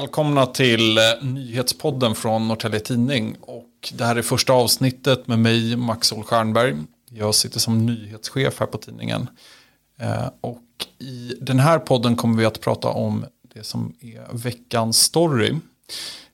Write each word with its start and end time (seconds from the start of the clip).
välkomna 0.00 0.46
till 0.46 0.98
eh, 0.98 1.02
nyhetspodden 1.22 2.14
från 2.14 2.48
Norrtälje 2.48 2.80
Tidning. 2.80 3.36
Och 3.40 3.92
det 3.94 4.04
här 4.04 4.16
är 4.16 4.22
första 4.22 4.52
avsnittet 4.52 5.26
med 5.26 5.38
mig, 5.38 5.76
Max 5.76 6.12
Stjernberg. 6.24 6.76
Jag 7.10 7.34
sitter 7.34 7.60
som 7.60 7.86
nyhetschef 7.86 8.60
här 8.60 8.66
på 8.66 8.78
tidningen. 8.78 9.28
Eh, 10.00 10.28
och 10.40 10.86
i 10.98 11.34
den 11.40 11.58
här 11.58 11.78
podden 11.78 12.16
kommer 12.16 12.38
vi 12.38 12.44
att 12.44 12.60
prata 12.60 12.88
om 12.88 13.24
det 13.54 13.64
som 13.64 13.94
är 14.00 14.26
veckans 14.32 15.02
story. 15.02 15.54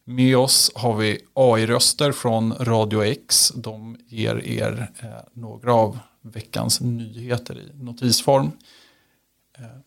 Med 0.05 0.37
oss 0.37 0.73
har 0.75 0.97
vi 0.97 1.19
AI-röster 1.35 2.13
från 2.13 2.55
Radio 2.61 3.05
X. 3.05 3.53
De 3.57 3.97
ger 4.09 4.47
er 4.47 4.91
eh, 5.03 5.09
några 5.33 5.75
av 5.75 5.99
veckans 6.23 6.81
nyheter 6.81 7.59
i 7.59 7.83
notisform. 7.83 8.51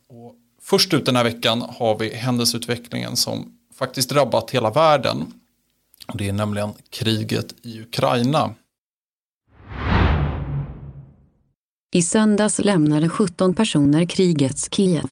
Och 0.09 0.35
Först 0.65 0.93
ut 0.93 1.05
den 1.05 1.15
här 1.15 1.23
veckan 1.23 1.61
har 1.61 1.99
vi 1.99 2.15
händelseutvecklingen 2.15 3.15
som 3.15 3.54
faktiskt 3.77 4.09
drabbat 4.09 4.51
hela 4.51 4.71
världen. 4.71 5.33
Det 6.13 6.29
är 6.29 6.33
nämligen 6.33 6.73
kriget 6.89 7.55
i 7.61 7.81
Ukraina. 7.81 8.55
I 11.95 12.01
söndags 12.01 12.59
lämnade 12.59 13.09
17 13.09 13.53
personer 13.53 14.05
krigets 14.05 14.69
Kiev. 14.75 15.05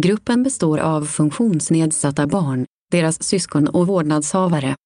Gruppen 0.00 0.42
består 0.42 0.78
av 0.78 1.04
funktionsnedsatta 1.04 2.26
barn, 2.26 2.66
deras 2.90 3.22
syskon 3.22 3.68
och 3.68 3.86
vårdnadshavare. 3.86 4.76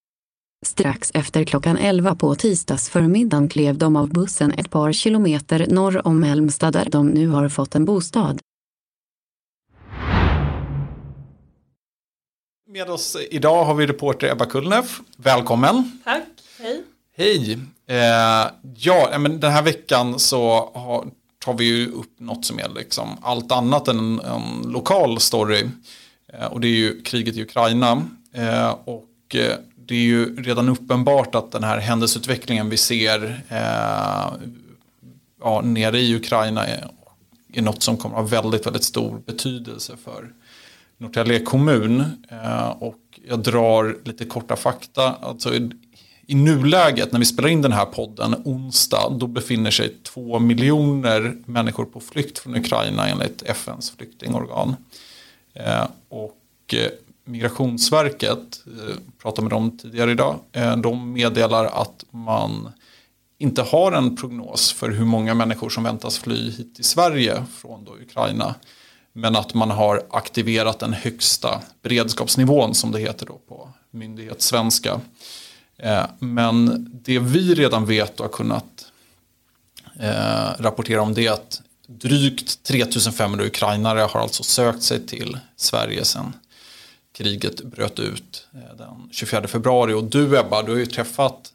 Strax 0.67 1.11
efter 1.15 1.45
klockan 1.45 1.77
11 1.77 2.15
på 2.15 2.35
tisdagsförmiddagen 2.35 3.49
klev 3.49 3.79
de 3.79 3.97
av 3.97 4.09
bussen 4.09 4.53
ett 4.53 4.71
par 4.71 4.93
kilometer 4.93 5.67
norr 5.71 6.07
om 6.07 6.23
Helmstad 6.23 6.73
där 6.73 6.89
de 6.91 7.09
nu 7.09 7.29
har 7.29 7.49
fått 7.49 7.75
en 7.75 7.85
bostad. 7.85 8.41
Med 12.75 12.91
oss 12.91 13.17
idag 13.31 13.65
har 13.65 13.75
vi 13.75 13.87
reporter 13.87 14.31
Ebba 14.33 14.47
Kullneff. 14.47 15.01
Välkommen. 15.17 16.01
Tack, 16.05 16.23
hej. 16.59 16.83
Hej. 17.17 17.59
Eh, 17.87 18.51
ja, 18.77 19.19
men 19.19 19.41
den 19.41 19.53
här 19.53 19.63
veckan 19.63 20.19
så 20.19 20.71
har, 20.75 21.07
tar 21.45 21.55
vi 21.55 21.65
ju 21.65 21.89
upp 21.89 22.21
något 22.21 22.45
som 22.45 22.59
är 22.59 22.69
liksom 22.69 23.19
allt 23.23 23.53
annat 23.53 23.89
än 23.89 23.99
en, 23.99 24.21
en 24.21 24.73
lokal 24.73 25.21
story. 25.21 25.69
Eh, 26.33 26.47
och 26.47 26.61
det 26.61 26.69
är 26.69 26.77
ju 26.77 27.03
kriget 27.03 27.37
i 27.37 27.43
Ukraina. 27.43 28.03
Eh, 28.33 28.71
och 28.85 29.35
eh, 29.35 29.57
det 29.77 29.95
är 29.95 29.99
ju 29.99 30.43
redan 30.43 30.69
uppenbart 30.69 31.35
att 31.35 31.53
den 31.53 31.65
här 31.65 31.79
händelseutvecklingen 31.79 32.71
vi 32.71 32.77
ser 32.77 33.43
eh, 33.49 34.33
ja, 35.41 35.61
nere 35.65 35.99
i 35.99 36.17
Ukraina 36.17 36.67
är, 36.67 36.91
är 37.53 37.63
något 37.63 37.83
som 37.83 37.97
kommer 37.97 38.17
att 38.17 38.31
ha 38.31 38.43
väldigt, 38.43 38.67
väldigt 38.67 38.85
stor 38.85 39.23
betydelse 39.27 39.97
för 40.05 40.31
Norrtälje 40.99 41.41
kommun. 41.41 42.05
Eh, 42.29 42.69
och 42.69 43.21
jag 43.29 43.39
drar 43.39 43.99
lite 44.05 44.25
korta 44.25 44.57
fakta. 44.57 45.15
Alltså 45.15 45.55
i, 45.55 45.71
I 46.27 46.35
nuläget 46.35 47.13
när 47.13 47.19
vi 47.19 47.25
spelar 47.25 47.49
in 47.49 47.63
den 47.63 47.73
här 47.73 47.87
podden 47.87 48.35
onsdag 48.45 49.17
då 49.19 49.27
befinner 49.27 49.71
sig 49.71 49.97
två 50.03 50.39
miljoner 50.39 51.37
människor 51.47 51.85
på 51.85 52.01
flykt 52.01 52.39
från 52.39 52.57
Ukraina 52.57 53.09
enligt 53.09 53.43
FNs 53.43 53.91
flyktingorgan. 53.91 54.77
Eh, 55.55 55.87
och 56.09 56.75
eh, 56.75 56.91
Migrationsverket, 57.27 58.65
pratade 59.23 59.43
med 59.43 59.51
dem 59.51 59.79
tidigare 59.79 60.11
idag, 60.11 60.39
de 60.83 61.13
meddelar 61.13 61.65
att 61.65 62.05
man 62.11 62.69
inte 63.39 63.63
har 63.63 63.93
en 63.93 64.17
prognos 64.17 64.73
för 64.73 64.91
hur 64.91 65.05
många 65.05 65.35
människor 65.35 65.69
som 65.69 65.85
väntas 65.85 66.19
fly 66.19 66.51
hit 66.51 66.75
till 66.75 66.85
Sverige 66.85 67.45
från 67.57 67.85
då 67.85 67.93
Ukraina. 68.03 68.55
Men 69.17 69.37
att 69.37 69.55
man 69.55 69.71
har 69.71 70.03
aktiverat 70.11 70.79
den 70.79 70.93
högsta 70.93 71.63
beredskapsnivån 71.83 72.75
som 72.75 72.93
det 72.93 73.01
heter 73.01 73.27
då 73.27 73.41
på 73.49 73.69
myndighetssvenska. 73.91 75.01
Eh, 75.77 76.05
men 76.19 76.87
det 77.05 77.19
vi 77.19 77.55
redan 77.55 77.87
vet 77.87 78.21
och 78.21 78.27
har 78.27 78.33
kunnat 78.33 78.87
eh, 80.01 80.63
rapportera 80.63 81.03
om 81.03 81.15
det 81.15 81.27
är 81.27 81.33
att 81.33 81.63
drygt 81.87 82.63
3500 82.63 83.45
ukrainare 83.45 84.01
har 84.01 84.21
alltså 84.21 84.43
sökt 84.43 84.83
sig 84.83 85.07
till 85.07 85.39
Sverige 85.57 86.05
sedan 86.05 86.33
kriget 87.13 87.63
bröt 87.63 87.99
ut 87.99 88.47
eh, 88.55 88.77
den 88.77 89.09
24 89.11 89.49
februari. 89.49 89.93
Och 89.93 90.05
du 90.05 90.39
Ebba, 90.39 90.63
du 90.63 90.73
har 90.73 90.79
ju 90.79 90.87
träffat 90.87 91.53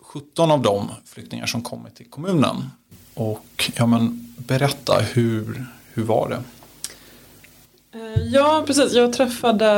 17 0.00 0.50
av 0.50 0.62
de 0.62 0.90
flyktingar 1.04 1.46
som 1.46 1.62
kommit 1.62 1.94
till 1.94 2.10
kommunen. 2.10 2.70
Och 3.14 3.70
ja, 3.76 3.86
men, 3.86 4.34
berätta, 4.36 5.00
hur, 5.00 5.66
hur 5.92 6.02
var 6.02 6.28
det? 6.28 6.42
Eh, 7.94 8.22
ja, 8.22 8.62
precis. 8.66 8.92
Jag 8.92 9.12
träffade, 9.12 9.70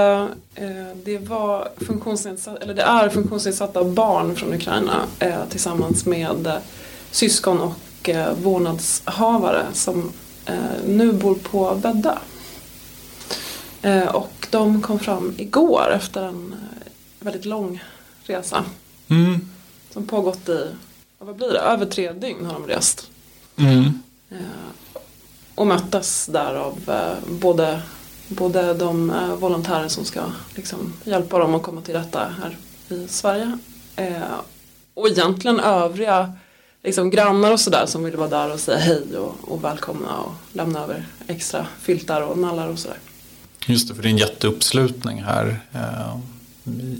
eh, 0.55 0.97
det, 1.05 1.19
var 1.19 1.69
funktionsnedsatt, 1.77 2.63
eller 2.63 2.75
det 2.75 2.83
är 2.83 3.09
funktionsnedsatta 3.09 3.85
barn 3.85 4.37
från 4.37 4.55
Ukraina 4.55 5.07
eh, 5.19 5.45
tillsammans 5.51 6.07
med 6.07 6.61
syskon 7.11 7.61
och 7.61 8.11
vårdnadshavare 8.43 9.67
som 9.73 10.13
nu 10.87 11.13
bor 11.13 11.35
på 11.35 11.75
Bädda. 11.75 12.19
Och 14.13 14.49
de 14.51 14.83
kom 14.83 14.99
fram 14.99 15.35
igår 15.39 15.93
efter 15.93 16.23
en 16.23 16.55
väldigt 17.21 17.45
lång 17.45 17.83
resa. 18.25 18.65
Mm. 19.09 19.49
Som 19.93 20.07
pågått 20.07 20.49
i, 20.49 20.67
vad 21.19 21.37
blir 21.37 21.53
det, 21.53 21.59
över 21.59 21.87
tre 21.87 22.13
dygn 22.13 22.47
har 22.47 22.53
de 22.53 22.67
rest. 22.67 23.11
Mm. 23.57 24.03
Och 25.55 25.67
möttes 25.67 26.27
där 26.27 26.55
av 26.55 26.79
både 27.29 27.83
både 28.29 28.75
de 28.75 29.11
eh, 29.11 29.35
volontärer 29.35 29.89
som 29.89 30.05
ska 30.05 30.21
liksom, 30.55 30.93
hjälpa 31.05 31.39
dem 31.39 31.55
att 31.55 31.63
komma 31.63 31.81
till 31.81 31.95
rätta 31.95 32.29
här 32.43 32.57
i 32.89 33.09
Sverige 33.09 33.59
eh, 33.97 34.23
och 34.95 35.09
egentligen 35.09 35.61
övriga 35.61 36.33
liksom, 36.83 37.11
grannar 37.11 37.53
och 37.53 37.61
sådär 37.61 37.87
som 37.87 38.05
vill 38.05 38.17
vara 38.17 38.29
där 38.29 38.53
och 38.53 38.61
säga 38.61 38.79
hej 38.79 39.17
och, 39.17 39.35
och 39.41 39.65
välkomna 39.65 40.17
och 40.17 40.33
lämna 40.53 40.81
över 40.81 41.07
extra 41.27 41.67
filtar 41.81 42.21
och 42.21 42.39
nallar 42.39 42.69
och 42.69 42.79
sådär. 42.79 42.99
Just 43.67 43.89
det, 43.89 43.95
för 43.95 44.03
det 44.03 44.09
är 44.09 44.11
en 44.11 44.19
jätteuppslutning 44.19 45.23
här 45.23 45.61
eh, 45.73 46.17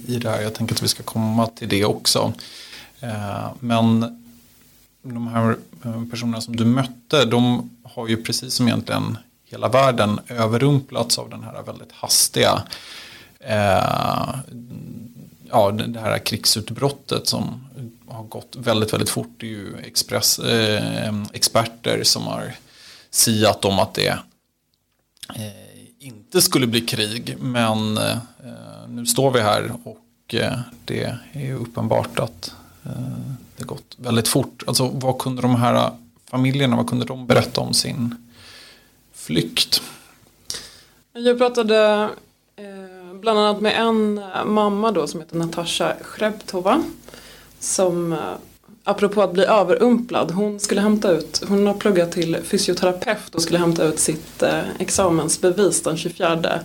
i 0.07 0.19
det 0.19 0.31
här. 0.31 0.43
Jag 0.43 0.55
tänker 0.55 0.75
att 0.75 0.83
vi 0.83 0.89
ska 0.89 1.03
komma 1.03 1.47
till 1.47 1.69
det 1.69 1.85
också. 1.85 2.33
Eh, 3.01 3.49
men 3.61 4.01
de 5.03 5.27
här 5.29 5.57
eh, 5.85 6.05
personerna 6.11 6.41
som 6.41 6.57
du 6.57 6.65
mötte, 6.65 7.25
de 7.25 7.71
har 7.83 8.09
ju 8.09 8.23
precis 8.23 8.55
som 8.55 8.69
egentligen 8.69 9.19
hela 9.51 9.69
världen 9.69 10.21
överrumplats 10.29 11.19
av 11.19 11.31
den 11.31 11.43
här 11.43 11.63
väldigt 11.63 11.93
hastiga 11.93 12.63
eh, 13.41 14.35
ja, 15.51 15.71
det 15.71 16.01
här 16.01 16.19
krigsutbrottet 16.19 17.27
som 17.29 17.67
har 18.09 18.23
gått 18.25 18.57
väldigt, 18.57 18.93
väldigt 18.93 19.11
fort. 19.11 19.31
Det 19.37 19.47
är 19.47 19.51
ju 19.51 19.77
express, 19.79 20.39
eh, 20.39 21.23
experter 21.33 22.03
som 22.05 22.23
har 22.23 22.53
siat 23.11 23.65
om 23.65 23.79
att 23.79 23.95
det 23.95 24.19
eh, 25.35 25.67
inte 25.99 26.43
skulle 26.43 26.67
bli 26.67 26.81
krig. 26.81 27.37
Men 27.41 27.99
eh, 27.99 28.17
nu 28.89 29.07
står 29.07 29.31
vi 29.31 29.41
här 29.41 29.73
och 29.85 30.35
eh, 30.35 30.59
det 30.85 31.15
är 31.33 31.55
uppenbart 31.55 32.19
att 32.19 32.55
eh, 32.85 32.93
det 33.57 33.65
gått 33.65 33.97
väldigt 33.97 34.29
fort. 34.29 34.63
Alltså 34.67 34.91
vad 34.93 35.19
kunde 35.19 35.43
de 35.43 35.57
här 35.57 35.91
familjerna, 36.31 36.77
vad 36.77 36.89
kunde 36.89 37.05
de 37.05 37.27
berätta 37.27 37.61
om 37.61 37.75
sin 37.75 38.26
flykt? 39.27 39.83
Jag 41.13 41.39
pratade 41.39 42.09
eh, 42.57 43.15
bland 43.21 43.39
annat 43.39 43.61
med 43.61 43.81
en 43.81 44.19
eh, 44.19 44.45
mamma 44.45 44.93
då 44.93 45.07
som 45.07 45.21
heter 45.21 45.37
Natasha 45.37 45.93
Shreptova. 46.03 46.85
Som 47.61 48.13
eh, 48.13 48.19
apropå 48.85 49.23
att 49.23 49.33
bli 49.33 49.45
överumplad. 49.45 50.31
Hon 50.31 50.61
skulle 50.61 50.81
hämta 50.81 51.11
ut, 51.11 51.43
hon 51.49 51.67
har 51.67 51.75
pluggat 51.75 52.13
till 52.13 52.37
fysioterapeut 52.45 53.35
och 53.35 53.43
skulle 53.43 53.59
hämta 53.59 53.85
ut 53.85 53.99
sitt 53.99 54.43
eh, 54.43 54.61
examensbevis 54.79 55.83
den 55.83 55.97
24 55.97 56.61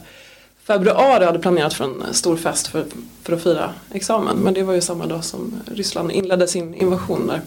februari 0.64 1.26
hade 1.26 1.40
planerat 1.40 1.74
för 1.74 1.84
en 1.84 2.02
eh, 2.02 2.12
stor 2.12 2.38
fest 2.38 2.68
för, 2.68 2.86
för 3.24 3.34
att 3.34 3.44
fira 3.44 3.74
examen. 3.92 4.38
Men 4.38 4.54
det 4.54 4.64
var 4.64 4.74
ju 4.74 4.82
samma 4.82 5.06
dag 5.06 5.24
som 5.24 5.62
Ryssland 5.66 6.12
inledde 6.12 6.48
sin 6.48 6.74
invasion 6.74 7.28
där. 7.28 7.42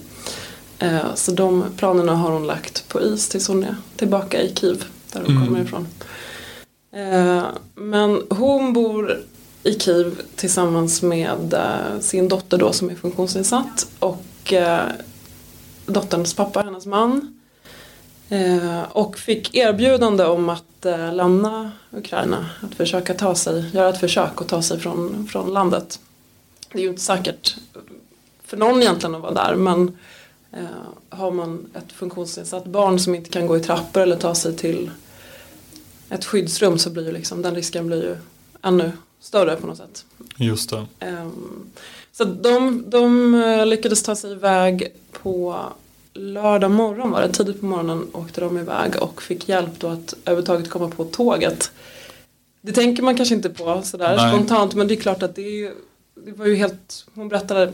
Eh, 0.79 1.15
så 1.15 1.33
de 1.33 1.65
planerna 1.77 2.15
har 2.15 2.31
hon 2.31 2.47
lagt 2.47 2.89
på 2.89 3.03
is 3.03 3.29
tills 3.29 3.49
hon 3.49 3.65
är 3.65 3.77
tillbaka 3.97 4.43
i 4.43 4.55
Kiev 4.55 4.85
där 5.15 5.21
hon 5.21 5.37
mm. 5.37 5.47
kommer 5.47 5.61
ifrån. 5.61 5.87
Eh, 6.93 7.45
men 7.75 8.23
hon 8.31 8.73
bor 8.73 9.23
i 9.63 9.79
Kiev 9.79 10.21
tillsammans 10.37 11.03
med 11.03 11.55
eh, 11.55 12.01
sin 12.01 12.29
dotter 12.29 12.59
då 12.59 12.73
som 12.73 12.91
är 12.91 12.95
funktionsnedsatt 12.95 13.87
och 13.99 14.53
eh, 14.53 14.89
dotterns 15.87 16.35
pappa, 16.35 16.63
hennes 16.63 16.87
man. 16.87 17.41
Och 18.89 19.19
fick 19.19 19.55
erbjudande 19.55 20.25
om 20.25 20.49
att 20.49 20.87
lämna 21.13 21.73
Ukraina, 21.91 22.47
att 22.61 22.75
försöka 22.75 23.15
ta 23.15 23.35
sig, 23.35 23.71
göra 23.73 23.89
ett 23.89 24.01
försök 24.01 24.41
att 24.41 24.49
ta 24.49 24.63
sig 24.63 24.81
från, 24.81 25.29
från 25.31 25.53
landet. 25.53 26.01
Det 26.73 26.79
är 26.79 26.83
ju 26.83 26.89
inte 26.89 27.03
säkert 27.03 27.57
för 28.45 28.57
någon 28.57 28.83
egentligen 28.83 29.15
att 29.15 29.23
vara 29.23 29.35
där 29.35 29.55
men 29.55 29.99
har 31.09 31.31
man 31.31 31.67
ett 31.75 31.93
funktionsnedsatt 31.93 32.65
barn 32.65 32.99
som 32.99 33.15
inte 33.15 33.31
kan 33.31 33.47
gå 33.47 33.57
i 33.57 33.61
trappor 33.61 34.01
eller 34.01 34.17
ta 34.17 34.35
sig 34.35 34.57
till 34.57 34.91
ett 36.11 36.25
skyddsrum 36.25 36.79
så 36.79 36.91
blir 36.91 37.07
ju 37.07 37.13
liksom, 37.13 37.43
den 37.43 37.55
risken 37.55 37.87
blir 37.87 38.03
ju 38.03 38.17
ännu 38.63 38.93
större 39.21 39.57
på 39.57 39.67
något 39.67 39.77
sätt. 39.77 40.05
Just 40.37 40.71
det. 40.71 40.87
Um, 41.07 41.71
så 42.13 42.25
de, 42.25 42.85
de 42.91 43.35
eh, 43.35 43.67
lyckades 43.67 44.03
ta 44.03 44.17
sig 44.17 44.33
iväg 44.33 44.93
på 45.23 45.59
lördag 46.13 46.71
morgon 46.71 47.11
var 47.11 47.23
det, 47.23 47.29
tidigt 47.29 47.61
på 47.61 47.67
morgonen 47.67 48.09
åkte 48.13 48.41
de 48.41 48.59
iväg 48.59 49.03
och 49.03 49.23
fick 49.23 49.49
hjälp 49.49 49.71
då 49.79 49.89
att 49.89 50.15
överhuvudtaget 50.25 50.71
komma 50.71 50.89
på 50.89 51.05
tåget. 51.05 51.71
Det 52.61 52.73
tänker 52.73 53.03
man 53.03 53.17
kanske 53.17 53.35
inte 53.35 53.51
på 53.51 53.83
sådär 53.83 54.17
Nej. 54.17 54.33
spontant 54.33 54.75
men 54.75 54.89
det 54.89 54.95
är 54.95 55.01
klart 55.01 55.23
att 55.23 55.35
det 55.35 55.43
är 55.43 55.57
ju 55.57 55.75
det 56.25 56.33
var 56.33 56.47
ju 56.47 56.55
helt, 56.55 57.07
hon 57.15 57.29
berättade, 57.29 57.73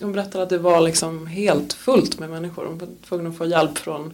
hon 0.00 0.12
berättade 0.12 0.44
att 0.44 0.50
det 0.50 0.58
var 0.58 0.80
liksom 0.80 1.26
helt 1.26 1.72
fullt 1.72 2.18
med 2.18 2.30
människor. 2.30 2.66
Hon 2.66 2.78
var 2.78 2.88
tvungen 3.08 3.26
att 3.26 3.36
få 3.36 3.46
hjälp 3.46 3.78
från, 3.78 4.12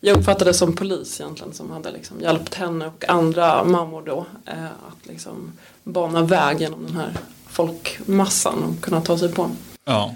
jag 0.00 0.18
uppfattade 0.18 0.50
det 0.50 0.54
som 0.54 0.76
polis 0.76 1.20
egentligen 1.20 1.52
som 1.52 1.70
hade 1.70 1.90
liksom 1.90 2.20
hjälpt 2.20 2.54
henne 2.54 2.86
och 2.86 3.08
andra 3.08 3.64
mammor 3.64 4.02
då 4.06 4.26
eh, 4.44 4.64
att 4.64 5.06
liksom 5.06 5.52
bana 5.84 6.22
väg 6.22 6.60
genom 6.60 6.86
den 6.86 6.96
här 6.96 7.16
folkmassan 7.46 8.62
och 8.62 8.84
kunna 8.84 9.00
ta 9.00 9.18
sig 9.18 9.32
på. 9.32 9.50
Ja. 9.84 10.14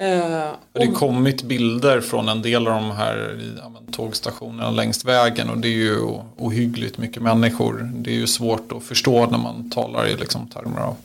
Eh, 0.00 0.08
Det 0.72 0.80
har 0.84 0.88
och- 0.88 0.94
kommit 0.94 1.42
bilder 1.42 2.00
från 2.00 2.28
en 2.28 2.42
del 2.42 2.66
av 2.68 2.74
de 2.82 2.90
här 2.90 3.40
ja, 3.62 3.68
men, 3.68 3.92
tågstationerna 3.92 4.70
längs 4.70 5.04
vägen 5.04 5.50
och 5.50 5.58
det 5.58 5.68
är 5.68 5.72
ju 5.72 5.98
ohyggligt 6.36 6.98
mycket 6.98 7.22
människor. 7.22 7.90
Det 7.94 8.10
är 8.10 8.14
ju 8.14 8.26
svårt 8.26 8.72
att 8.72 8.82
förstå 8.82 9.26
när 9.26 9.38
man 9.38 9.70
talar 9.70 10.06
i 10.06 10.16
liksom, 10.16 10.48
termer 10.48 10.80
av... 10.80 10.96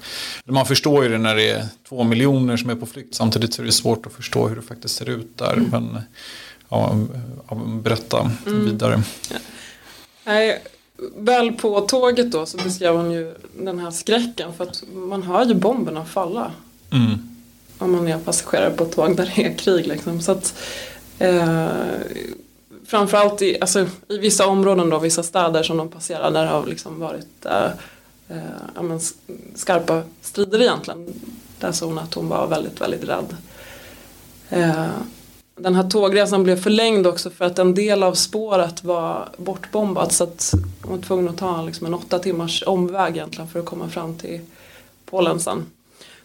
Man 0.46 0.66
förstår 0.66 1.04
ju 1.04 1.10
det 1.10 1.18
när 1.18 1.36
det 1.36 1.50
är 1.50 1.66
två 1.90 2.04
miljoner 2.04 2.58
som 2.58 2.70
är 2.70 2.76
på 2.76 2.86
flykt. 2.86 3.16
Samtidigt 3.16 3.54
så 3.54 3.62
är 3.62 3.66
det 3.66 3.72
svårt 3.72 4.06
att 4.06 4.14
förstå 4.14 4.48
hur 4.48 4.56
det 4.56 4.62
faktiskt 4.62 4.96
ser 4.96 5.10
ut 5.10 5.38
där. 5.38 5.64
Men 5.72 6.00
ja, 6.70 6.96
ja, 7.50 7.56
berätta 7.56 8.32
vidare. 8.46 9.04
Nej, 10.26 10.62
väl 11.18 11.52
på 11.52 11.82
tåget 11.82 12.32
då 12.32 12.46
så 12.46 12.58
beskrev 12.58 12.96
hon 12.96 13.12
ju 13.12 13.34
den 13.60 13.80
här 13.80 13.92
skräcken 13.92 14.54
för 14.54 14.64
att 14.64 14.84
man 14.94 15.24
hör 15.24 15.46
ju 15.46 15.54
bomberna 15.54 16.06
falla 16.06 16.52
Mm 16.92 17.30
om 17.78 17.92
man 17.92 18.08
är 18.08 18.18
passagerare 18.18 18.72
på 18.72 18.84
ett 18.84 18.92
tåg 18.92 19.18
där 19.18 19.34
det 19.36 19.46
är 19.46 19.58
krig 19.58 19.88
liksom. 19.88 20.22
Så 20.22 20.32
att, 20.32 20.56
eh, 21.20 21.68
framförallt 22.86 23.42
i, 23.42 23.58
alltså, 23.62 23.88
i 24.10 24.18
vissa 24.18 24.48
områden 24.48 24.90
då, 24.90 25.00
vissa 25.00 25.24
städer 25.24 25.64
som 25.64 25.78
de 25.78 25.90
passerar 25.90 26.32
där 26.32 26.44
det 26.44 26.50
har 26.50 26.66
liksom 26.66 27.00
varit 27.00 27.46
eh, 27.46 27.70
eh, 28.30 28.98
skarpa 29.56 30.02
strider 30.22 30.62
egentligen. 30.62 31.14
Där 31.60 31.72
sa 31.72 31.86
hon 31.86 32.00
att 32.00 32.14
hon 32.14 32.30
var 32.30 32.48
väldigt, 32.48 32.82
väldigt 32.82 33.04
rädd. 33.04 33.36
Eh, 34.50 34.88
den 35.56 35.76
här 35.76 35.90
tågresan 35.90 36.44
blev 36.44 36.62
förlängd 36.62 37.08
också 37.08 37.30
för 37.30 37.46
att 37.46 37.60
en 37.60 37.76
del 37.76 38.04
av 38.04 38.14
spåret 38.14 38.84
var 38.84 39.30
bortbombat 39.38 40.12
så 40.12 40.24
att 40.24 40.54
hon 40.82 40.96
var 40.96 41.04
tvungen 41.04 41.30
att 41.30 41.38
ta 41.38 41.62
liksom 41.62 41.88
en 41.88 41.94
åtta 41.94 42.20
timmars 42.20 42.64
omväg 42.68 43.16
egentligen 43.16 43.48
för 43.48 43.60
att 43.60 43.66
komma 43.66 43.90
fram 43.90 44.18
till 44.18 44.42
Polen 45.06 45.40
sen. 45.40 45.66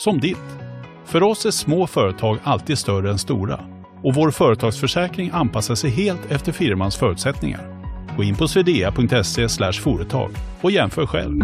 som 0.00 0.20
ditt. 0.20 0.36
För 1.04 1.22
oss 1.22 1.46
är 1.46 1.50
små 1.50 1.86
företag 1.86 2.38
alltid 2.44 2.78
större 2.78 3.10
än 3.10 3.18
stora 3.18 3.60
och 4.02 4.14
vår 4.14 4.30
företagsförsäkring 4.30 5.30
anpassar 5.32 5.74
sig 5.74 5.90
helt 5.90 6.30
efter 6.30 6.52
firmans 6.52 6.96
förutsättningar. 6.96 7.82
Gå 8.16 8.22
in 8.22 8.36
på 8.36 8.48
swedea.se 8.48 9.48
företag 9.72 10.30
och 10.60 10.70
jämför 10.70 11.06
själv. 11.06 11.40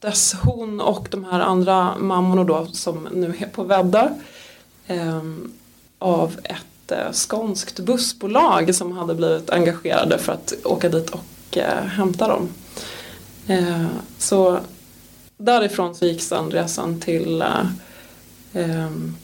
dess 0.00 0.34
hon 0.42 0.80
och 0.80 1.08
de 1.10 1.24
här 1.24 1.40
andra 1.40 1.98
mammorna 1.98 2.44
då 2.44 2.66
som 2.66 3.08
nu 3.12 3.34
är 3.38 3.46
på 3.46 3.64
väddar 3.64 4.10
eh, 4.86 5.22
av 5.98 6.36
ett 6.44 6.92
eh, 6.92 7.12
skånskt 7.12 7.80
bussbolag 7.80 8.74
som 8.74 8.92
hade 8.92 9.14
blivit 9.14 9.50
engagerade 9.50 10.18
för 10.18 10.32
att 10.32 10.52
åka 10.64 10.88
dit 10.88 11.10
och 11.10 11.58
eh, 11.58 11.84
hämta 11.84 12.28
dem. 12.28 12.48
Eh, 13.48 13.86
så 14.18 14.60
därifrån 15.36 15.94
så 15.94 16.06
gick 16.06 16.22
sedan 16.22 16.50
resan 16.50 17.00
till 17.00 17.42
eh, 17.42 17.66
ehm, 18.52 19.16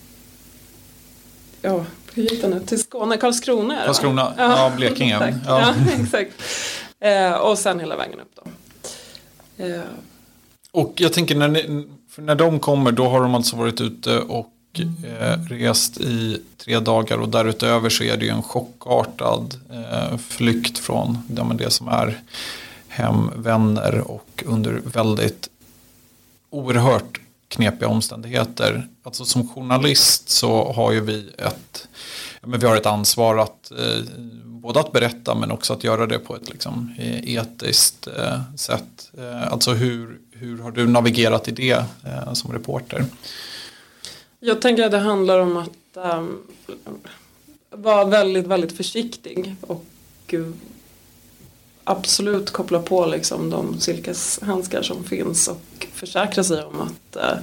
ja, 1.63 1.85
hur 2.15 2.23
gick 2.23 2.43
det 2.43 2.49
nu? 2.49 2.61
Till 2.61 2.81
Skåne, 2.83 3.17
Karlskrona 3.17 3.75
är 3.75 3.81
det? 3.81 3.87
Karlskrona, 3.87 4.35
ja, 4.37 4.73
Blekinge. 4.77 5.41
Ja. 5.47 5.61
Ja. 5.61 5.75
exakt. 6.03 6.31
Eh, 7.01 7.33
och 7.33 7.59
sen 7.59 7.81
hela 7.81 7.97
vägen 7.97 8.21
upp 8.21 8.33
då. 8.35 8.43
Eh, 9.65 9.81
Och 10.71 10.93
jag 10.97 11.13
tänker 11.13 11.35
när, 11.35 11.49
ni, 11.49 11.87
när 12.17 12.35
de 12.35 12.61
kommer 12.61 12.93
då 12.93 13.09
har 13.09 13.21
de 13.21 13.35
alltså 13.35 13.57
varit 13.57 13.81
ute 13.81 14.19
och 14.19 14.51
eh, 15.05 15.39
rest 15.51 16.01
i 16.01 16.43
tre 16.59 16.79
dagar 16.81 17.19
och 17.19 17.29
därutöver 17.29 17.89
så 17.91 18.05
är 18.05 18.17
det 18.17 18.25
ju 18.25 18.31
en 18.31 18.43
chockartad 18.43 19.61
eh, 19.73 20.19
flykt 20.19 20.79
från 20.79 21.19
ja, 21.37 21.51
det 21.55 21.71
som 21.71 21.89
är 21.89 22.21
hem, 22.95 23.31
vänner 23.37 24.01
och 24.01 24.45
under 24.47 24.73
väldigt 24.85 25.51
oerhört 26.51 27.21
knepiga 27.49 27.89
omständigheter. 27.89 28.89
Alltså 29.03 29.25
som 29.25 29.49
journalist 29.49 30.29
så 30.29 30.73
har 30.73 30.93
ju 30.93 31.01
vi 31.01 31.31
ett, 31.39 31.89
men 32.41 32.61
vi 32.61 32.67
har 32.67 32.77
ett 32.77 32.87
ansvar 32.87 33.39
att 33.39 33.71
eh, 33.71 34.05
både 34.45 34.81
att 34.81 34.93
berätta 34.93 35.35
men 35.35 35.51
också 35.51 35.73
att 35.73 35.85
göra 35.85 36.07
det 36.07 36.19
på 36.19 36.37
ett 36.37 36.51
liksom, 36.51 36.95
eh, 36.99 37.35
etiskt 37.35 38.07
eh, 38.07 38.41
sätt. 38.57 39.11
Eh, 39.19 39.53
alltså 39.53 39.73
hur, 39.73 40.19
hur 40.31 40.59
har 40.59 40.71
du 40.71 40.87
navigerat 40.87 41.49
i 41.49 41.51
det 41.51 41.85
eh, 42.05 42.33
som 42.33 42.53
reporter? 42.53 43.05
Jag 44.41 44.63
tänker 44.63 44.85
att 44.85 44.91
det 44.91 44.99
handlar 44.99 45.39
om 45.39 45.57
att 45.57 45.97
ehm, 46.05 46.39
vara 47.71 48.05
väldigt, 48.05 48.47
väldigt 48.47 48.77
försiktig 48.77 49.55
och 49.61 50.35
absolut 51.85 52.51
koppla 52.51 52.79
på 52.79 53.07
liksom 53.07 53.51
de 53.51 53.81
silkeshandskar 53.81 54.83
som 54.83 55.05
finns 55.05 55.49
och 55.49 55.87
försäkra 55.93 56.45
sig 56.45 56.65
om 56.65 56.81
att 56.81 57.17
eh, 57.17 57.39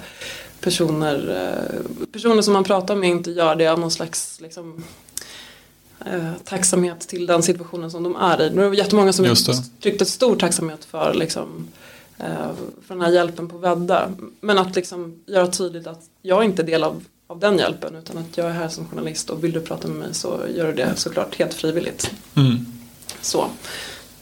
personer, 0.62 1.30
eh, 1.30 2.06
personer 2.12 2.42
som 2.42 2.54
man 2.54 2.64
pratar 2.64 2.96
med 2.96 3.10
inte 3.10 3.32
gör 3.32 3.56
det 3.56 3.68
av 3.68 3.80
någon 3.80 3.92
slags 3.92 4.42
liksom, 4.42 4.84
eh, 6.06 6.32
tacksamhet 6.44 7.00
till 7.00 7.26
den 7.26 7.44
situationen 7.44 7.92
som 7.92 8.04
de 8.04 8.16
är 8.16 8.42
i. 8.42 8.50
Det 8.50 8.68
var 8.68 8.76
jättemånga 8.76 9.14
som 9.14 9.26
Just 9.26 9.46
det. 9.46 9.82
tryckte 9.82 10.06
stor 10.06 10.36
tacksamhet 10.36 10.86
för, 10.86 11.14
liksom, 11.14 11.68
för 12.88 12.96
den 12.96 13.02
här 13.02 13.12
hjälpen 13.12 13.50
på 13.50 13.58
Vädda. 13.58 14.12
Men 14.42 14.58
att 14.58 14.76
liksom 14.76 15.24
göra 15.26 15.48
tydligt 15.48 15.88
att 15.88 16.02
jag 16.22 16.40
är 16.40 16.44
inte 16.44 16.64
del 16.64 16.84
av, 16.84 17.04
av 17.28 17.40
den 17.40 17.58
hjälpen 17.58 17.96
utan 17.96 18.18
att 18.18 18.38
jag 18.38 18.48
är 18.48 18.52
här 18.52 18.70
som 18.70 18.88
journalist 18.88 19.30
och 19.30 19.44
vill 19.44 19.52
du 19.52 19.62
prata 19.62 19.88
med 19.88 19.98
mig 19.98 20.14
så 20.14 20.40
gör 20.56 20.68
du 20.68 20.74
det 20.74 20.96
såklart 20.96 21.36
helt 21.36 21.54
frivilligt. 21.54 22.12
Mm. 22.36 22.66
Så. 23.22 23.48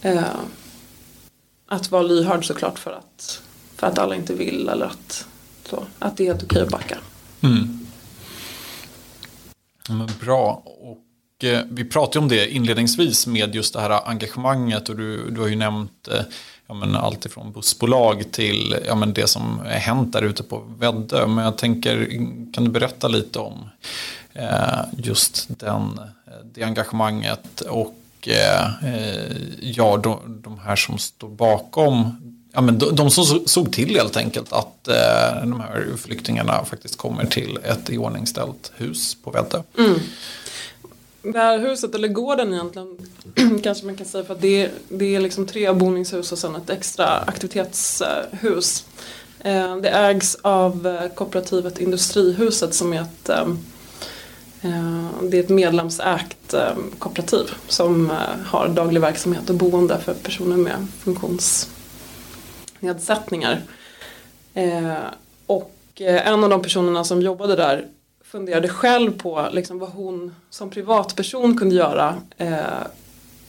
Eh, 0.01 0.23
att 1.67 1.91
vara 1.91 2.01
lyhörd 2.01 2.45
såklart 2.45 2.79
för 2.79 2.91
att, 2.91 3.41
för 3.75 3.87
att 3.87 3.99
alla 3.99 4.15
inte 4.15 4.33
vill 4.33 4.69
eller 4.69 4.85
att, 4.85 5.27
så, 5.65 5.83
att 5.99 6.17
det 6.17 6.23
är 6.23 6.27
helt 6.27 6.43
okej 6.43 6.61
att 6.61 6.69
backa. 6.69 6.97
Mm. 7.41 7.87
Men 9.89 10.09
bra. 10.19 10.63
Och 10.65 11.43
eh, 11.43 11.61
vi 11.69 11.85
pratade 11.85 12.19
om 12.19 12.29
det 12.29 12.49
inledningsvis 12.49 13.27
med 13.27 13.55
just 13.55 13.73
det 13.73 13.79
här 13.79 14.09
engagemanget 14.09 14.89
och 14.89 14.95
du, 14.95 15.29
du 15.29 15.41
har 15.41 15.47
ju 15.47 15.55
nämnt 15.55 16.07
eh, 16.07 16.21
ja, 16.67 16.73
men 16.73 16.95
allt 16.95 17.25
ifrån 17.25 17.51
bussbolag 17.51 18.31
till 18.31 18.75
ja, 18.87 18.95
men 18.95 19.13
det 19.13 19.27
som 19.27 19.59
är 19.65 19.79
hänt 19.79 20.13
där 20.13 20.21
ute 20.21 20.43
på 20.43 20.63
Väddö. 20.79 21.27
Men 21.27 21.43
jag 21.43 21.57
tänker, 21.57 22.07
kan 22.53 22.63
du 22.63 22.69
berätta 22.69 23.07
lite 23.07 23.39
om 23.39 23.69
eh, 24.33 24.79
just 24.97 25.59
den, 25.59 25.99
eh, 26.27 26.33
det 26.53 26.63
engagemanget 26.63 27.61
och 27.61 27.98
och 28.19 28.27
eh, 28.27 28.83
eh, 28.83 29.35
ja, 29.59 29.97
de, 29.97 30.41
de 30.43 30.59
här 30.59 30.75
som 30.75 30.97
står 30.97 31.29
bakom 31.29 32.15
Ja, 32.53 32.61
men 32.61 32.77
de, 32.77 32.95
de 32.95 33.11
som 33.11 33.47
såg 33.47 33.73
till 33.73 33.95
helt 33.95 34.17
enkelt 34.17 34.53
att 34.53 34.87
eh, 34.87 35.41
de 35.41 35.59
här 35.59 35.87
flyktingarna 35.97 36.65
faktiskt 36.65 36.97
kommer 36.97 37.25
till 37.25 37.59
ett 37.63 37.89
iordningställt 37.89 38.71
hus 38.75 39.17
på 39.23 39.31
Väddö. 39.31 39.61
Mm. 39.77 39.99
Det 41.21 41.37
här 41.37 41.59
huset, 41.59 41.95
eller 41.95 42.07
gården 42.07 42.53
egentligen, 42.53 42.97
kanske 43.63 43.85
man 43.85 43.95
kan 43.95 44.05
säga 44.05 44.23
för 44.23 44.33
att 44.33 44.41
det 44.41 44.63
är, 44.63 44.71
det 44.89 45.15
är 45.15 45.19
liksom 45.19 45.47
tre 45.47 45.73
boningshus 45.73 46.31
och 46.31 46.37
sen 46.37 46.55
ett 46.55 46.69
extra 46.69 47.05
aktivitetshus. 47.07 48.85
Eh, 49.39 49.77
Det 49.77 49.89
ägs 49.89 50.35
av 50.35 50.87
eh, 50.87 51.09
kooperativet 51.15 51.79
Industrihuset 51.79 52.73
som 52.73 52.93
är 52.93 53.01
ett, 53.01 53.29
eh, 53.29 53.47
Eh, 54.61 55.09
det 55.21 55.37
är 55.37 55.43
ett 55.43 55.49
medlemsägt 55.49 56.53
ehm, 56.53 56.91
kooperativ 56.99 57.45
som 57.67 58.11
eh, 58.11 58.17
har 58.45 58.67
daglig 58.67 59.01
verksamhet 59.01 59.49
och 59.49 59.55
boende 59.55 59.99
för 59.99 60.13
personer 60.13 60.57
med 60.57 60.87
funktionsnedsättningar. 60.99 63.61
Eh, 64.53 64.93
och 65.45 65.75
en 65.95 66.43
av 66.43 66.49
de 66.49 66.61
personerna 66.61 67.03
som 67.03 67.21
jobbade 67.21 67.55
där 67.55 67.87
funderade 68.23 68.69
själv 68.69 69.19
på 69.19 69.47
liksom, 69.51 69.79
vad 69.79 69.89
hon 69.89 70.35
som 70.49 70.69
privatperson 70.69 71.57
kunde 71.57 71.75
göra. 71.75 72.15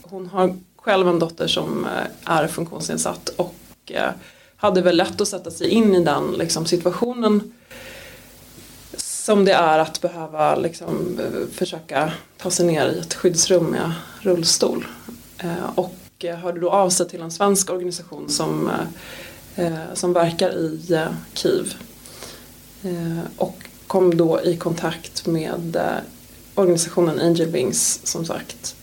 Hon 0.03 0.27
har 0.27 0.57
själv 0.77 1.09
en 1.09 1.19
dotter 1.19 1.47
som 1.47 1.87
är 2.25 2.47
funktionsnedsatt 2.47 3.29
och 3.29 3.93
hade 4.57 4.83
väl 4.83 4.97
lätt 4.97 5.21
att 5.21 5.29
sätta 5.29 5.51
sig 5.51 5.69
in 5.69 5.95
i 5.95 6.05
den 6.05 6.35
liksom, 6.39 6.67
situationen 6.67 7.53
som 9.31 9.45
det 9.45 9.53
är 9.53 9.79
att 9.79 10.01
behöva 10.01 10.57
liksom, 10.57 11.19
eh, 11.21 11.49
försöka 11.53 12.13
ta 12.39 12.51
sig 12.51 12.67
ner 12.67 12.89
i 12.89 12.99
ett 12.99 13.15
skyddsrum 13.15 13.65
med 13.65 13.93
rullstol. 14.21 14.87
Eh, 15.39 15.71
och 15.75 16.25
eh, 16.25 16.37
hörde 16.37 16.61
då 16.61 16.71
av 16.71 16.91
sig 16.91 17.09
till 17.09 17.23
en 17.23 17.31
svensk 17.31 17.71
organisation 17.71 18.29
som, 18.29 18.71
som 19.95 20.13
verkar 20.13 20.51
i 20.51 21.07
Kiev. 21.35 21.75
Och 23.37 23.65
kom 23.87 24.17
då 24.17 24.41
i 24.43 24.57
kontakt 24.57 25.27
med 25.27 25.81
organisationen 26.55 27.21
Angel 27.21 27.51
Wings 27.51 28.01
som 28.05 28.25
sagt. 28.25 28.77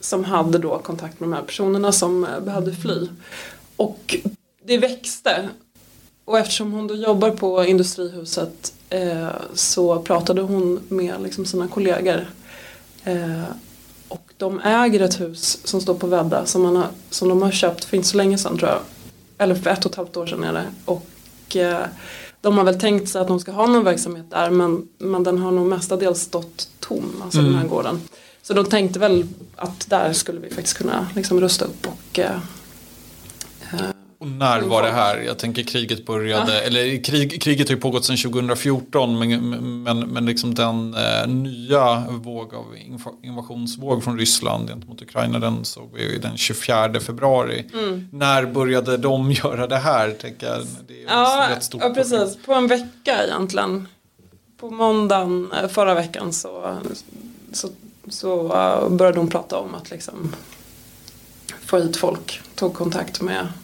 Som 0.00 0.24
hade 0.24 0.58
då 0.58 0.78
kontakt 0.78 1.20
med 1.20 1.28
de 1.28 1.32
här 1.32 1.42
personerna 1.42 1.92
som 1.92 2.26
behövde 2.44 2.74
fly. 2.74 3.08
Och 3.76 4.16
det 4.64 4.78
växte. 4.78 5.48
Och 6.24 6.38
eftersom 6.38 6.72
hon 6.72 6.86
då 6.86 6.94
jobbar 6.94 7.30
på 7.30 7.64
Industrihuset 7.64 8.72
så 9.54 9.98
pratade 9.98 10.42
hon 10.42 10.80
med 10.88 11.22
liksom, 11.22 11.44
sina 11.44 11.68
kollegor. 11.68 12.26
Eh, 13.04 13.44
och 14.08 14.32
de 14.36 14.60
äger 14.60 15.00
ett 15.00 15.20
hus 15.20 15.58
som 15.64 15.80
står 15.80 15.94
på 15.94 16.06
Vädda 16.06 16.46
som, 16.46 16.62
man 16.62 16.76
har, 16.76 16.86
som 17.10 17.28
de 17.28 17.42
har 17.42 17.50
köpt 17.50 17.84
för 17.84 17.96
inte 17.96 18.08
så 18.08 18.16
länge 18.16 18.38
sedan 18.38 18.58
tror 18.58 18.70
jag. 18.70 18.80
Eller 19.38 19.54
för 19.54 19.70
ett 19.70 19.84
och 19.84 19.90
ett 19.90 19.96
halvt 19.96 20.16
år 20.16 20.26
sedan 20.26 20.44
är 20.44 20.52
det. 20.52 20.64
Och 20.84 21.56
eh, 21.56 21.86
de 22.40 22.58
har 22.58 22.64
väl 22.64 22.80
tänkt 22.80 23.08
sig 23.08 23.20
att 23.20 23.28
de 23.28 23.40
ska 23.40 23.52
ha 23.52 23.66
någon 23.66 23.84
verksamhet 23.84 24.30
där 24.30 24.50
men, 24.50 24.88
men 24.98 25.22
den 25.22 25.38
har 25.38 25.50
nog 25.50 25.66
mestadels 25.66 26.20
stått 26.20 26.68
tom, 26.80 27.22
alltså 27.24 27.38
mm. 27.38 27.52
den 27.52 27.60
här 27.60 27.68
gården. 27.68 28.00
Så 28.42 28.54
de 28.54 28.64
tänkte 28.64 28.98
väl 28.98 29.26
att 29.56 29.90
där 29.90 30.12
skulle 30.12 30.40
vi 30.40 30.50
faktiskt 30.50 30.78
kunna 30.78 31.06
liksom 31.14 31.40
rusta 31.40 31.64
upp 31.64 31.86
och 31.86 32.18
eh, 32.18 32.38
och 34.22 34.28
när 34.28 34.60
var 34.60 34.82
det 34.82 34.90
här? 34.90 35.18
Jag 35.18 35.38
tänker 35.38 35.62
kriget 35.62 36.06
började, 36.06 36.54
ja. 36.54 36.60
eller 36.60 37.04
krig, 37.04 37.42
kriget 37.42 37.68
har 37.68 37.74
ju 37.74 37.80
pågått 37.80 38.04
sedan 38.04 38.16
2014 38.16 39.18
men, 39.18 39.82
men, 39.82 40.00
men 40.00 40.26
liksom 40.26 40.54
den 40.54 40.94
eh, 40.94 41.28
nya 41.28 42.04
våg 42.10 42.54
av 42.54 42.64
invasionsvåg 43.22 44.04
från 44.04 44.18
Ryssland 44.18 44.68
gentemot 44.68 45.02
Ukraina 45.02 45.38
den 45.38 45.64
såg 45.64 45.90
vi 45.94 46.18
den 46.18 46.36
24 46.36 47.00
februari. 47.00 47.64
Mm. 47.72 48.08
När 48.12 48.46
började 48.46 48.96
de 48.96 49.32
göra 49.32 49.66
det 49.66 49.78
här? 49.78 50.10
Tänker 50.10 50.46
jag, 50.46 50.60
det 50.88 51.02
är 51.02 51.06
ja, 51.06 51.46
rätt 51.50 51.64
stort 51.64 51.82
ja, 51.82 51.90
precis. 51.94 52.38
På 52.46 52.54
en 52.54 52.66
vecka 52.66 53.24
egentligen. 53.24 53.88
På 54.56 54.70
måndagen 54.70 55.52
eh, 55.62 55.68
förra 55.68 55.94
veckan 55.94 56.32
så, 56.32 56.76
så, 57.52 57.68
så 58.08 58.44
uh, 58.44 58.88
började 58.88 59.18
de 59.18 59.28
prata 59.28 59.58
om 59.58 59.74
att 59.74 59.90
liksom 59.90 60.34
få 61.60 61.78
hit 61.78 61.96
folk. 61.96 62.40
Tog 62.54 62.74
kontakt 62.74 63.20
med 63.20 63.46
Eh, 63.46 63.61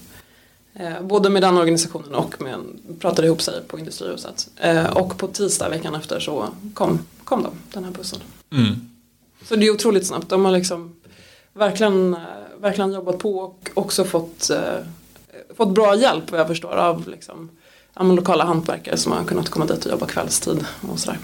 både 1.00 1.30
med 1.30 1.42
den 1.42 1.56
organisationen 1.56 2.14
och 2.14 2.42
med, 2.42 2.58
pratade 2.98 3.26
ihop 3.26 3.42
sig 3.42 3.62
på 3.68 3.78
Industrihuset. 3.78 4.48
Eh, 4.56 4.86
och 4.86 5.18
på 5.18 5.26
tisdag 5.26 5.68
veckan 5.68 5.94
efter 5.94 6.20
så 6.20 6.48
kom, 6.74 6.98
kom 7.24 7.42
de, 7.42 7.50
den 7.72 7.84
här 7.84 7.90
bussen. 7.90 8.18
Mm. 8.52 8.90
Så 9.42 9.56
det 9.56 9.66
är 9.66 9.70
otroligt 9.70 10.06
snabbt. 10.06 10.28
De 10.28 10.44
har 10.44 10.52
liksom 10.52 10.96
verkligen, 11.52 12.14
eh, 12.14 12.20
verkligen 12.60 12.92
jobbat 12.92 13.18
på 13.18 13.38
och 13.38 13.70
också 13.74 14.04
fått, 14.04 14.50
eh, 14.50 14.84
fått 15.56 15.74
bra 15.74 15.96
hjälp 15.96 16.30
vad 16.30 16.40
jag 16.40 16.48
förstår 16.48 16.76
av 16.76 17.08
liksom, 17.08 17.50
lokala 18.00 18.44
hantverkare 18.44 18.96
som 18.96 19.12
har 19.12 19.24
kunnat 19.24 19.48
komma 19.48 19.66
dit 19.66 19.84
och 19.84 19.92
jobba 19.92 20.06
kvällstid 20.06 20.66
och 20.92 20.98
sådär. 20.98 21.18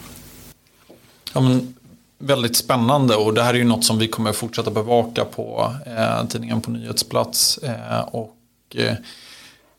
Ja, 1.32 1.40
men, 1.40 1.74
väldigt 2.18 2.56
spännande 2.56 3.16
och 3.16 3.34
det 3.34 3.42
här 3.42 3.54
är 3.54 3.58
ju 3.58 3.64
något 3.64 3.84
som 3.84 3.98
vi 3.98 4.08
kommer 4.08 4.32
fortsätta 4.32 4.70
bevaka 4.70 5.24
på 5.24 5.74
eh, 5.86 6.26
tidningen 6.26 6.60
på 6.60 6.70
nyhetsplats. 6.70 7.58
Eh, 7.58 8.00
och 8.00 8.36
Eh, 8.74 8.94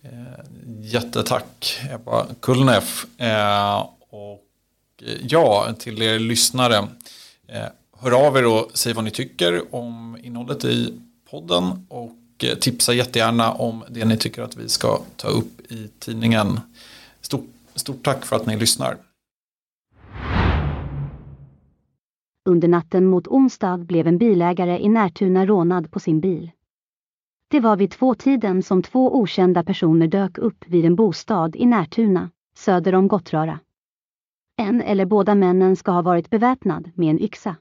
Eh, 0.06 0.46
jättetack 0.82 1.80
Ebba 1.92 2.28
Kullneff. 2.40 3.06
Eh, 3.18 3.80
och 4.10 4.44
eh, 5.02 5.18
ja, 5.22 5.74
till 5.80 6.02
er 6.02 6.20
lyssnare. 6.20 6.88
Hör 7.98 8.28
av 8.28 8.38
er 8.38 8.46
och 8.46 8.72
säg 8.74 8.94
vad 8.94 9.04
ni 9.04 9.12
tycker 9.12 9.76
om 9.76 10.18
innehållet 10.24 10.66
i 10.66 10.94
podden. 11.30 11.86
Och 11.90 12.16
tipsa 12.60 12.94
jättegärna 12.94 13.52
om 13.52 13.84
det 13.90 14.06
ni 14.06 14.18
tycker 14.18 14.42
att 14.42 14.58
vi 14.58 14.70
ska 14.70 15.00
ta 15.16 15.28
upp 15.28 15.72
i 15.72 15.90
tidningen. 16.00 16.60
Stort, 17.22 17.46
stort 17.76 18.04
tack 18.06 18.26
för 18.26 18.36
att 18.36 18.46
ni 18.46 18.58
lyssnar. 18.58 18.98
Under 22.50 22.68
natten 22.68 23.06
mot 23.06 23.28
onsdag 23.28 23.78
blev 23.78 24.08
en 24.08 24.18
bilägare 24.18 24.80
i 24.80 24.90
Närtuna 24.90 25.46
rånad 25.46 25.92
på 25.92 26.00
sin 26.00 26.20
bil. 26.20 26.52
Det 27.56 27.62
var 27.62 27.78
vid 27.78 27.92
tvåtiden 27.92 28.64
som 28.64 28.82
två 28.82 29.16
okända 29.16 29.64
personer 29.64 30.08
dök 30.08 30.38
upp 30.38 30.68
vid 30.68 30.86
en 30.86 30.96
bostad 30.96 31.56
i 31.56 31.66
Närtuna, 31.66 32.32
söder 32.56 32.96
om 32.96 33.08
Gottröra. 33.08 33.60
En 34.58 34.82
eller 34.82 35.06
båda 35.06 35.36
männen 35.36 35.76
ska 35.76 35.92
ha 35.92 36.02
varit 36.02 36.30
beväpnad 36.30 36.92
med 36.96 37.10
en 37.10 37.22
yxa. 37.22 37.56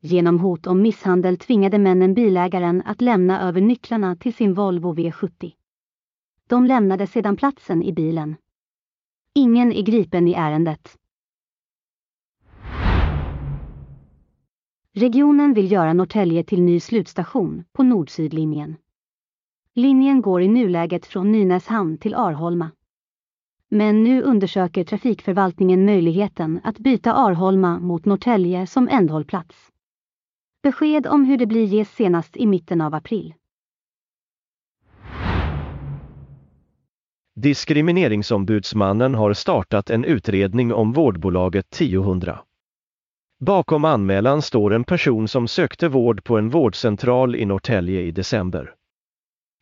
Genom 0.00 0.40
hot 0.40 0.66
om 0.66 0.82
misshandel 0.82 1.38
tvingade 1.38 1.78
männen 1.78 2.14
bilägaren 2.14 2.82
att 2.86 3.00
lämna 3.00 3.40
över 3.42 3.60
nycklarna 3.60 4.16
till 4.16 4.34
sin 4.34 4.54
Volvo 4.54 4.94
V70. 4.94 5.52
De 6.46 6.66
lämnade 6.66 7.06
sedan 7.06 7.36
platsen 7.36 7.82
i 7.82 7.92
bilen. 7.92 8.36
Ingen 9.34 9.72
är 9.72 9.82
gripen 9.82 10.28
i 10.28 10.32
ärendet. 10.32 10.96
Regionen 14.92 15.54
vill 15.54 15.72
göra 15.72 15.92
Norrtälje 15.92 16.44
till 16.44 16.62
ny 16.62 16.80
slutstation 16.80 17.64
på 17.72 17.82
nord-sydlinjen. 17.82 18.76
Linjen 19.74 20.22
går 20.22 20.42
i 20.42 20.48
nuläget 20.48 21.06
från 21.06 21.32
Nynäshamn 21.32 21.98
till 21.98 22.14
Arholma. 22.14 22.70
Men 23.68 24.04
nu 24.04 24.22
undersöker 24.22 24.84
trafikförvaltningen 24.84 25.84
möjligheten 25.84 26.60
att 26.64 26.78
byta 26.78 27.12
Arholma 27.12 27.78
mot 27.78 28.04
Norrtälje 28.04 28.66
som 28.66 28.88
ändhållplats. 28.88 29.70
Besked 30.62 31.06
om 31.06 31.24
hur 31.24 31.36
det 31.36 31.46
blir 31.46 31.64
ges 31.64 31.94
senast 31.94 32.36
i 32.36 32.46
mitten 32.46 32.80
av 32.80 32.94
april. 32.94 33.34
Diskrimineringsombudsmannen 37.36 39.14
har 39.14 39.32
startat 39.32 39.90
en 39.90 40.04
utredning 40.04 40.72
om 40.72 40.92
vårdbolaget 40.92 41.74
1000. 41.74 42.22
Bakom 43.40 43.84
anmälan 43.84 44.42
står 44.42 44.74
en 44.74 44.84
person 44.84 45.28
som 45.28 45.48
sökte 45.48 45.88
vård 45.88 46.24
på 46.24 46.38
en 46.38 46.50
vårdcentral 46.50 47.36
i 47.36 47.44
Norrtälje 47.44 48.00
i 48.00 48.10
december. 48.10 48.74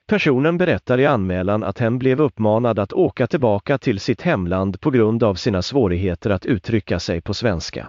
Personen 0.08 0.58
berättar 0.58 1.00
i 1.00 1.06
anmälan 1.06 1.64
att 1.64 1.78
hen 1.78 1.98
blev 1.98 2.20
uppmanad 2.20 2.78
att 2.78 2.92
åka 2.92 3.26
tillbaka 3.26 3.78
till 3.78 4.00
sitt 4.00 4.22
hemland 4.22 4.80
på 4.80 4.90
grund 4.90 5.22
av 5.22 5.34
sina 5.34 5.62
svårigheter 5.62 6.30
att 6.30 6.46
uttrycka 6.46 6.98
sig 6.98 7.20
på 7.20 7.34
svenska. 7.34 7.88